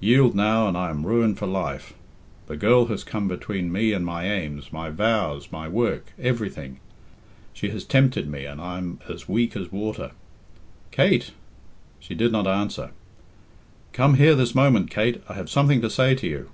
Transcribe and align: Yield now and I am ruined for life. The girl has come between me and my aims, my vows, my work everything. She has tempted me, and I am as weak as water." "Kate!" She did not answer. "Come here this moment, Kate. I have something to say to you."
Yield 0.00 0.34
now 0.34 0.66
and 0.66 0.74
I 0.74 0.88
am 0.88 1.04
ruined 1.06 1.36
for 1.36 1.44
life. 1.44 1.92
The 2.46 2.56
girl 2.56 2.86
has 2.86 3.04
come 3.04 3.28
between 3.28 3.70
me 3.70 3.92
and 3.92 4.06
my 4.06 4.24
aims, 4.24 4.72
my 4.72 4.88
vows, 4.88 5.52
my 5.52 5.68
work 5.68 6.14
everything. 6.18 6.80
She 7.52 7.68
has 7.68 7.84
tempted 7.84 8.26
me, 8.26 8.46
and 8.46 8.58
I 8.58 8.78
am 8.78 9.00
as 9.06 9.28
weak 9.28 9.54
as 9.54 9.70
water." 9.70 10.12
"Kate!" 10.92 11.32
She 12.00 12.14
did 12.14 12.32
not 12.32 12.46
answer. 12.46 12.92
"Come 13.92 14.14
here 14.14 14.34
this 14.34 14.54
moment, 14.54 14.90
Kate. 14.90 15.22
I 15.28 15.34
have 15.34 15.50
something 15.50 15.82
to 15.82 15.90
say 15.90 16.14
to 16.14 16.26
you." 16.26 16.48